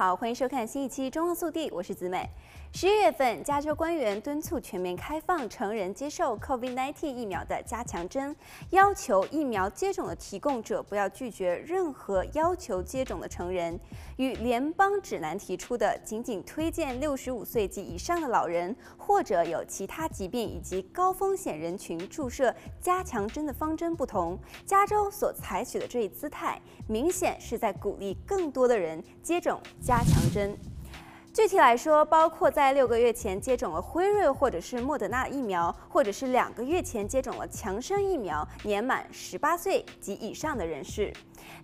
[0.00, 2.26] 好，欢迎收看新一期《中澳速递》，我是子美。
[2.72, 8.34] 十一月份，加州官员敦促全面开放成人接受 COVID-19 疫苗的加强针，
[8.70, 13.78] 要求疫苗接种的提供者不要拒绝任何要求接种的成人。
[14.16, 29.60] 与联邦指南提出的仅仅推荐六十五岁及以上的老人或者有其他疾病以及高风险人群注射加强针的方针不同，加州所采取的这一姿态，明显是在鼓励更多的人接种
[29.90, 30.56] 加强针。
[31.34, 41.12] 具体来说，包括在六个月前接种了辉瑞或者是莫德纳疫苗，或者是两个月前接种了强生疫苗，年满十八岁及以上的人士。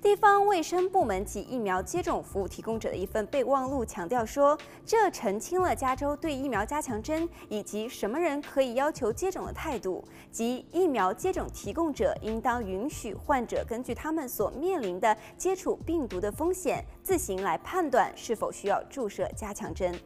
[0.02, 19.98] 地方卫生部门及疫苗接种服务提供者的一份备忘录强调说，这澄清了加州对疫苗加强针以及什么人可以要求接种的态度，即疫苗接种提供者应当允许患者根据他们所面临的接触病毒的风险，自行来判断是否需要注射加强针。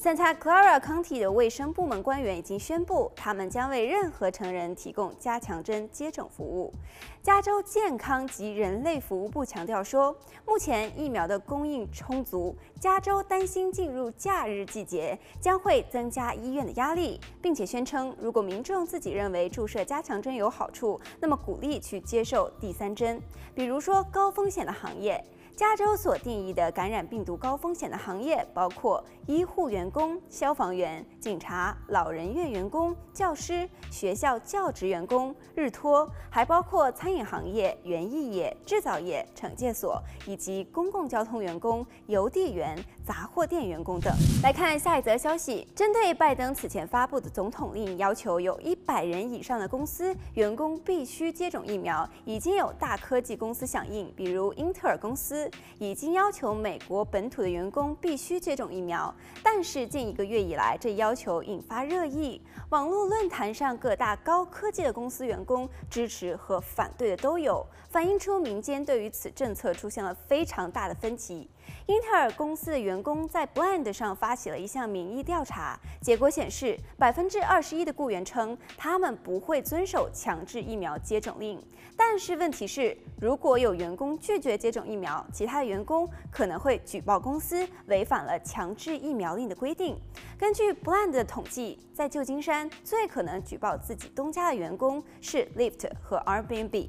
[0.00, 6.72] Santa Clara County 的卫生部门官员已经宣布，他们将为任何成人提供加强针接种服务。
[7.20, 23.20] 加州健康及人类服务部强调说，目前疫苗的供应充足，加州担心进入假日季节将会增加医院的压力，并且宣称，如果民众自己认为注射加强针有好处，那么鼓励去接受第三针，
[23.52, 25.20] 比如说高风险的行业。
[25.58, 44.14] 加州所定义的感染病毒高风险的行业包括医护员工、消防员、警察、老人院员工、教师、学校教职员工、日托，还包括餐饮行业、园艺业、制造业、惩戒所以及公共交通员工、邮递员、杂货店员工等。
[44.44, 55.47] 来看下一则消息，针对拜登此前发布的总统令，要求有一百人以上的公司员工必须接种疫苗，已经有大科技公司响应，比如英特尔公司。
[55.78, 62.40] 已经要求美国本土的员工必须接种疫苗，但是近一个月以来，这要求引发热议。
[62.70, 71.48] 网络论坛上，各大高科技的公司员工支持和反对的都有，反映出民间对于此政策出现了非常大的分歧。
[71.86, 81.58] 英特尔公司的员工在 Blind 上发起了一项民意调查，结果显示，百分之二十一的雇员称他们不会遵守强制疫苗接种令。
[81.96, 89.98] 但是问题是，如果有员工拒绝接种疫苗，其他的员工可能会举报公司违反了强制疫苗令的规定。
[90.38, 96.88] 根据 Blind 的统计，在旧金山最可能举报自己东家的员工是 Lyft 和 Airbnb。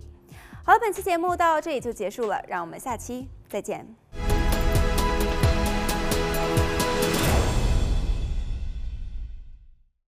[0.64, 3.88] 好了，本期节目到这里就结束了，让我们下期再见。